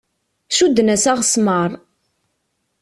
[0.57, 1.71] Cudden-as aɣesmar.